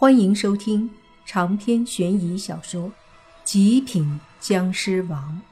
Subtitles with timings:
[0.00, 0.88] 欢迎收听
[1.26, 2.82] 长篇悬疑小说
[3.42, 5.42] 《极品僵尸王》，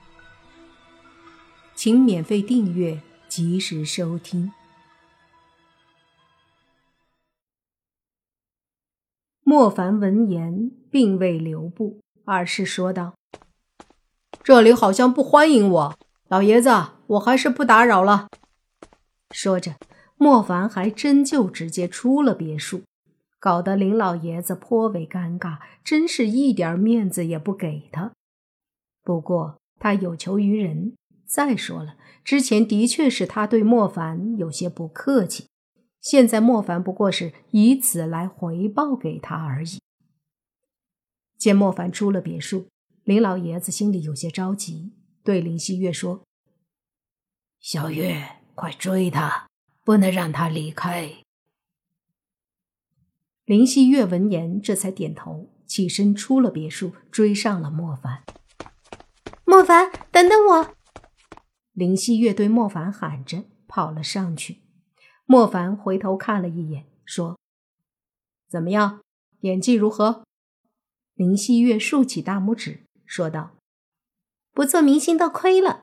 [1.74, 4.52] 请免费订阅，及时收听。
[9.42, 13.14] 莫凡闻言，并未留步，而是说道
[14.44, 16.70] ：“这里好像不欢迎我，老爷子，
[17.08, 18.28] 我还是不打扰了。”
[19.34, 19.74] 说着，
[20.16, 22.84] 莫凡还真就直接出了别墅。
[23.38, 28.12] 搞得林老爷子颇为尴尬，真是一点面子也不给他。
[29.02, 30.94] 不过他有求于人，
[31.26, 35.46] 再说了，之前的确是他对莫凡有些不客气，
[36.00, 39.78] 现在莫凡不过是以此来回报给他而已。
[41.36, 42.66] 见莫凡出了别墅，
[43.04, 44.92] 林老爷子心里有些着急，
[45.22, 46.22] 对林希月说
[47.60, 49.46] ：“小月，快追他，
[49.84, 51.10] 不能让他离开。”
[53.46, 58.24] 林希月闻言，这才点头，起身出了别墅，追上了莫凡。
[59.44, 60.74] 莫凡，等等我！
[61.70, 64.62] 林希月对莫凡喊着，跑了上去。
[65.26, 67.38] 莫凡回头看了一眼，说
[68.50, 69.00] ：“怎么样，
[69.42, 70.24] 演技如何？”
[71.14, 73.56] 林希月竖起大拇指，说道
[74.50, 75.82] ：“不做明星都亏了。”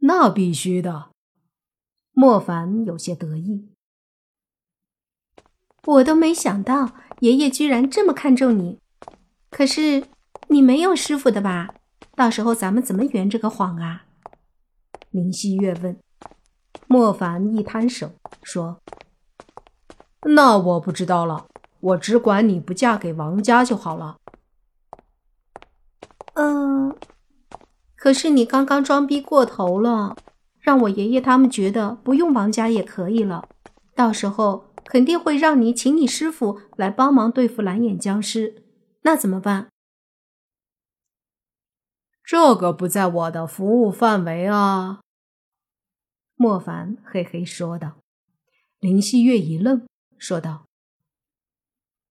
[0.00, 1.10] 那必须的。
[2.12, 3.68] 莫凡有些得意。
[5.86, 8.78] 我都没想到爷爷居然这么看重你，
[9.50, 10.04] 可是
[10.48, 11.70] 你没有师傅的吧？
[12.14, 14.04] 到时候咱们怎么圆这个谎啊？
[15.10, 15.96] 林希月问。
[16.86, 18.80] 莫凡一摊手说
[20.26, 21.46] ：“那我不知道了，
[21.80, 24.18] 我只管你不嫁给王家就好了。”
[26.34, 26.94] 嗯，
[27.96, 30.16] 可是你刚刚装逼过头了，
[30.58, 33.48] 让我爷爷他们觉得不用王家也可以了，
[33.94, 34.69] 到时候。
[34.84, 38.64] 肯定会让你请你师傅来帮忙对付蓝眼僵尸，
[39.02, 39.68] 那怎么办？
[42.24, 45.00] 这个不在我的服务范围啊。
[46.36, 47.98] 莫凡嘿嘿说道。
[48.78, 49.86] 林希月一愣，
[50.16, 50.64] 说道：“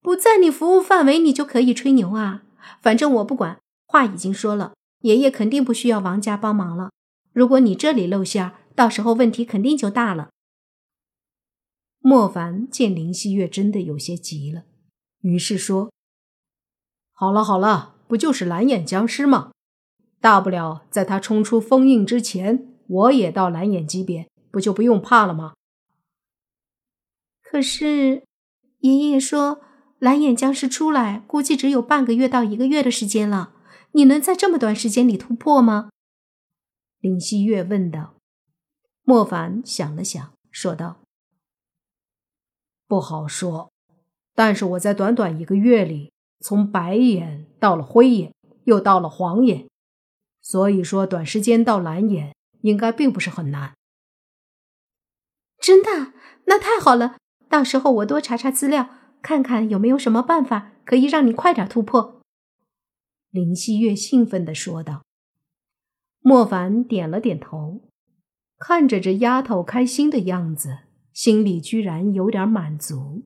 [0.02, 2.44] 不在你服务范围，你就可以吹牛啊？
[2.81, 6.91] 反正我不管，话已经说了，爷爷肯定不需要王家帮忙了。
[7.34, 10.29] 如果你这里露馅，到时候问题肯定就大了。”
[11.99, 14.63] 莫凡见林希月真的有些急了，
[15.19, 15.91] 于是说
[17.11, 19.51] ：“好了好了，不就是蓝眼僵尸吗？
[20.21, 25.53] 大不了在他冲出封印之前，我也到蓝眼级别，不就不用怕了吗？”
[27.43, 28.23] 可是
[28.79, 29.61] 爷爷说，
[29.99, 33.53] 蓝眼僵尸出来估计只有半个月到一个月的时间了，
[33.91, 35.89] 你能在这么短时间里突破吗？”
[37.01, 38.16] 林希月问道。
[39.03, 41.01] 莫凡想了想，说道。
[42.89, 43.72] 不好说，
[44.33, 48.33] 但是我在短短一个月里，从白眼到了灰眼，
[48.63, 49.69] 又到了黄眼，
[50.41, 53.75] 所以说短时间到蓝眼应该并不是很难。
[55.61, 56.13] 真的？
[56.45, 57.17] 那太好了！
[57.47, 58.89] 到时候我多查查资料，
[59.22, 62.19] 看看有没有什么办法可以让你快点突破。”
[63.29, 65.03] 林希月兴奋地说道。
[66.22, 67.88] 莫凡点了点头，
[68.57, 70.88] 看着这丫头开心的样子。
[71.19, 73.24] 心里居然有点满足。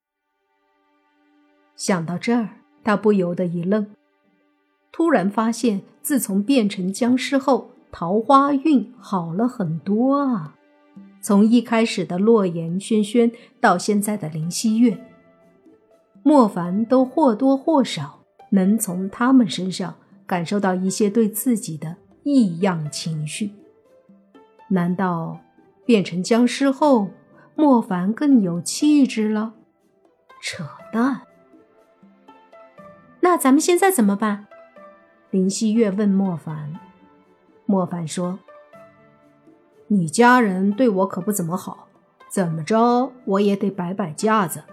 [1.76, 2.50] 想到这儿，
[2.84, 3.86] 他不由得一愣，
[4.92, 10.56] 突然发现自从变成僵尸后，桃花运好了很多啊！
[11.22, 14.98] 从一开始的洛言、轩轩，到现在的林希月，
[16.24, 19.94] 莫凡都或多或少能从他们身上
[20.26, 23.52] 感受到一些对自己的异样情绪。
[24.70, 25.38] 难道
[25.86, 27.10] 变成僵尸后？
[27.56, 29.54] 莫凡更有气质了，
[30.42, 31.22] 扯淡。
[33.22, 34.48] 那咱们现在怎么办？
[35.30, 36.80] 林希月问莫凡。
[37.66, 38.40] 莫凡说
[39.88, 41.88] ：“你家人对我可不怎么好，
[42.30, 44.64] 怎么着我也得摆摆架子。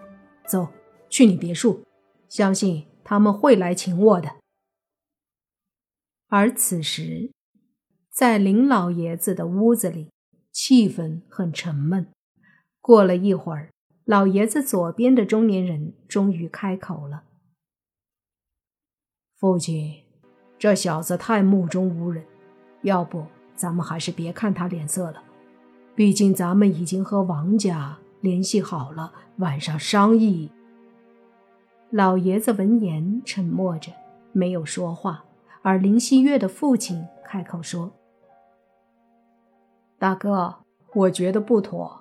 [0.46, 0.68] 走
[1.08, 1.84] 去你别墅，
[2.28, 4.36] 相信他们会来请我的。”
[6.28, 7.30] 而此时，
[8.10, 10.10] 在林老爷子的屋子里，
[10.50, 12.08] 气氛很沉闷。
[12.80, 13.70] 过了一会儿，
[14.04, 17.24] 老爷子左边的中年人终于开口了
[19.36, 20.04] ：“父亲，
[20.58, 22.24] 这小子太目中无人，
[22.82, 25.22] 要不咱们还是别看他脸色了。
[25.94, 30.50] 毕竟咱们已经和王家联系好了，晚上商议。”
[31.90, 33.92] 老爷子闻言沉默着，
[34.32, 35.24] 没有说话。
[35.62, 37.92] 而林希月的父亲开口说
[39.98, 41.99] ：“大哥，我觉得不妥。”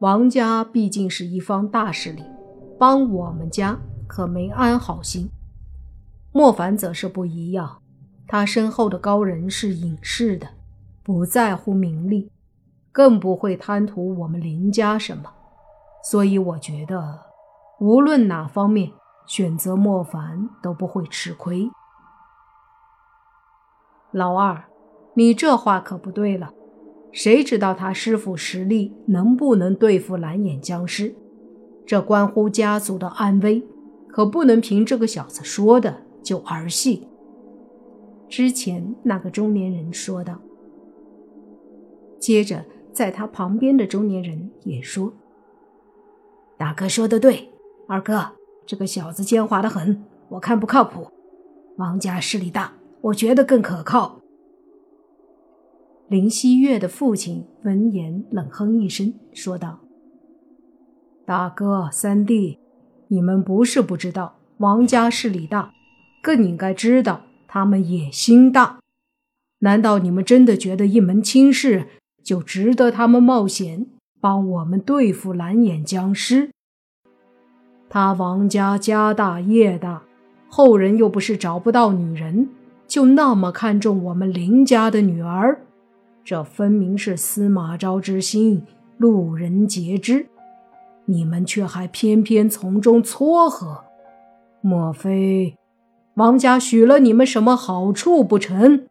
[0.00, 2.22] 王家毕竟是一方大势力，
[2.78, 5.28] 帮我们家可没安好心。
[6.30, 7.82] 莫凡则是不一样，
[8.28, 10.46] 他身后的高人是隐士的，
[11.02, 12.30] 不在乎名利，
[12.92, 15.32] 更不会贪图我们林家什么。
[16.04, 17.18] 所以我觉得，
[17.80, 18.92] 无论哪方面
[19.26, 21.68] 选择莫凡都不会吃亏。
[24.12, 24.64] 老二，
[25.14, 26.52] 你这话可不对了。
[27.10, 31.14] 谁知道他师傅实力能不能对付蓝眼僵尸？
[31.86, 33.62] 这关乎家族的安危，
[34.08, 37.08] 可不能凭这个小子说的就儿戏。
[38.28, 40.38] 之前那个中年人说道。
[42.20, 45.14] 接着，在他旁边的中年人也说
[46.58, 47.48] ：“大哥说的对，
[47.86, 48.32] 二哥
[48.66, 51.08] 这个小子奸猾的很，我看不靠谱。
[51.76, 54.20] 王家势力大，我觉得更可靠。”
[56.08, 59.80] 林希月的父亲闻言冷哼一声，说道
[61.26, 62.58] ：“大哥、三弟，
[63.08, 65.70] 你们不是不知道王家势力大，
[66.22, 68.78] 更应该知道他们野心大。
[69.58, 71.88] 难道你们真的觉得一门亲事
[72.24, 73.84] 就值得他们冒险
[74.18, 76.48] 帮我们对付蓝眼僵尸？
[77.90, 80.04] 他王家家大业大，
[80.48, 82.48] 后人又不是找不到女人，
[82.86, 85.64] 就那么看重我们林家的女儿？”
[86.28, 88.62] 这分明是司马昭之心，
[88.98, 90.28] 路人皆知，
[91.06, 93.82] 你们却还偏偏从中撮合，
[94.60, 95.56] 莫非
[96.16, 98.86] 王家许了你们什么好处不成？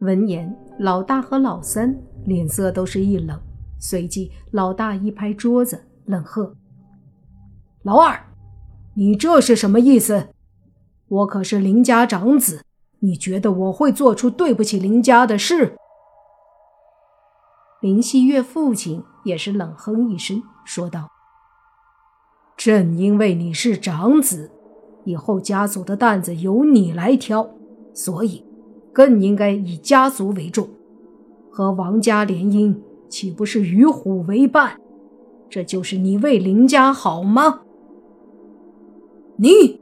[0.00, 3.40] 闻言，老大和老三脸色都是一冷，
[3.78, 6.56] 随即老大一拍桌子，冷喝
[7.84, 8.26] ：“老二，
[8.94, 10.30] 你这是什么意思？
[11.06, 12.62] 我可是林家长子。”
[13.06, 15.76] 你觉得我会做出对不起林家的事？
[17.80, 21.08] 林希月父亲也是冷哼一声，说道
[22.58, 24.50] ：“正因为你是长子，
[25.04, 27.48] 以后家族的担子由你来挑，
[27.94, 28.44] 所以
[28.92, 30.68] 更应该以家族为重。
[31.48, 32.76] 和王家联姻，
[33.08, 34.80] 岂不是与虎为伴？
[35.48, 37.60] 这就是你为林家好吗？”
[39.38, 39.80] 你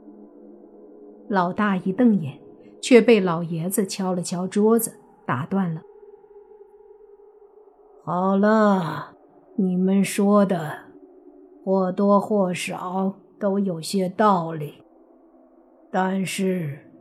[1.27, 2.44] 老大一瞪眼。
[2.85, 5.81] 却被老爷子敲了敲桌子，打断了。
[8.03, 9.15] 好了，
[9.55, 10.81] 你们说的
[11.63, 14.83] 或多或少都有些道理，
[15.91, 16.91] 但是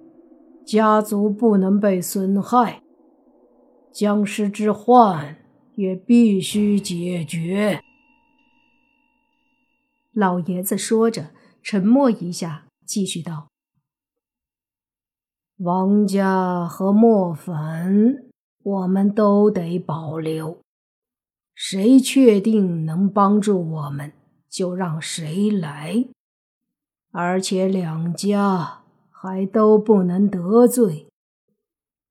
[0.64, 2.80] 家族不能被损害，
[3.92, 5.36] 僵尸之患
[5.74, 7.82] 也必须解决。
[10.14, 11.26] 老爷子说着，
[11.62, 13.48] 沉默一下，继续道。
[15.58, 18.24] 王家和莫凡，
[18.60, 20.58] 我们都得保留。
[21.54, 24.12] 谁确定能帮助我们，
[24.50, 26.06] 就让谁来。
[27.12, 31.06] 而且两家还都不能得罪。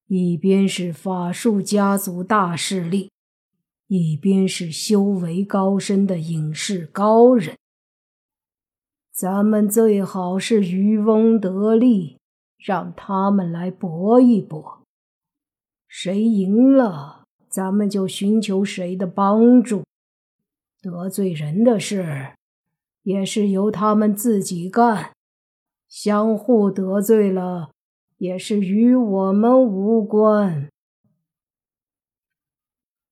[0.08, 3.12] 一边是法术家族大势力，
[3.88, 7.58] 一边是修为高深的隐士高人。
[9.12, 12.18] 咱们最好是渔翁得利。
[12.64, 14.84] 让他们来搏一搏，
[15.86, 19.84] 谁赢了，咱们就寻求谁的帮助。
[20.82, 22.36] 得罪人的事，
[23.02, 25.12] 也是由他们自己干，
[25.90, 27.72] 相互得罪了，
[28.18, 30.70] 也是与我们无关。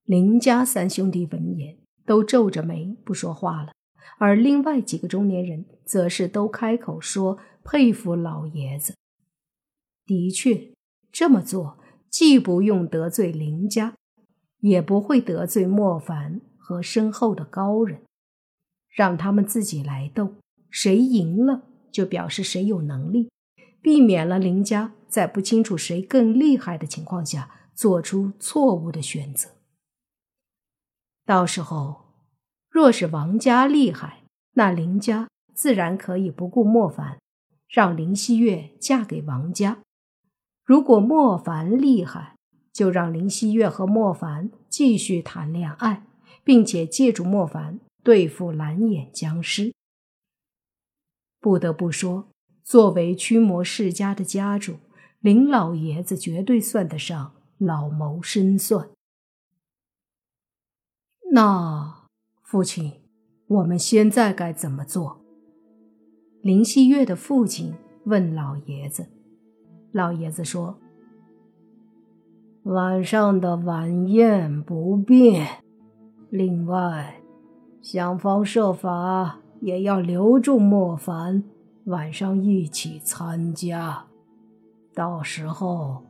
[0.05, 3.74] 林家三兄弟闻言，都皱着眉不说话了，
[4.17, 8.96] 而另外几个中年人则是都开口说佩服老爷子。
[10.12, 10.74] 的确，
[11.10, 11.77] 这么做
[12.10, 13.96] 既不用得罪林家，
[14.60, 18.01] 也不会得罪莫凡和身后的高人，
[18.89, 20.36] 让他们自己来斗，
[20.70, 21.63] 谁赢了
[21.94, 23.30] 就表示谁有能力，
[23.82, 29.51] 避免了林家在不清楚谁更厉害的情况下做出错误的选择。
[31.25, 32.01] 到时候，
[32.70, 34.24] 若是王家厉害，
[34.56, 37.18] 那林家自然可以不顾莫凡，
[37.70, 39.80] 让林希月嫁给王家。
[40.63, 42.36] 如果莫凡厉害，
[42.72, 46.06] 就让林希月和莫凡继续谈恋爱，
[46.44, 49.74] 并且借助莫凡对付蓝眼僵尸。
[51.39, 52.30] 不得不说，
[52.63, 54.77] 作为驱魔世家的家主，
[55.20, 58.89] 林老爷子绝对算得上老谋深算。
[61.34, 62.08] 那
[62.44, 63.01] 父亲，
[63.48, 65.25] 我们现在该怎么做？
[66.41, 67.75] 林希月的父亲
[68.06, 69.08] 问老爷子。
[69.91, 70.77] 老爷子说
[72.63, 75.48] ：“晚上的晚宴不变。
[76.29, 77.21] 另外，
[77.81, 81.43] 想方设法也要留住莫凡，
[81.86, 84.05] 晚上一起参加。
[84.93, 86.03] 到时候，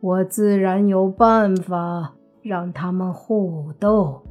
[0.00, 4.22] 我自然有办法让他们互斗。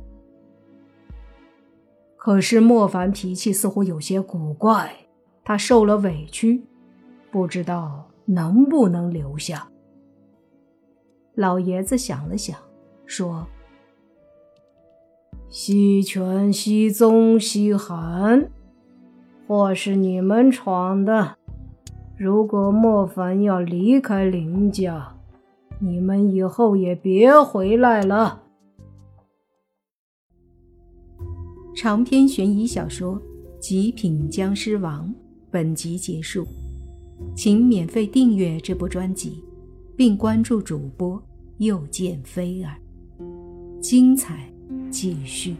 [2.17, 4.91] 可是莫凡脾气似乎有些古怪，
[5.45, 6.65] 他受了委屈，
[7.31, 9.67] 不知道能不能留下。
[11.33, 12.55] 老爷子想了想，
[13.05, 13.47] 说
[15.49, 18.49] ：“西泉、西宗、西寒，
[19.47, 21.37] 祸是你们闯的。
[22.17, 25.15] 如果莫凡要离开林家，
[25.79, 28.43] 你们以后也别回来了。”
[31.75, 33.15] 长篇悬疑小说
[33.59, 35.07] 《极品僵尸王》
[35.51, 36.43] 本集结束，
[37.35, 39.43] 请免费订阅这部专辑，
[39.95, 41.21] 并关注主播。
[41.57, 42.77] 又见菲儿，
[43.81, 44.47] 精彩
[44.91, 45.55] 继续。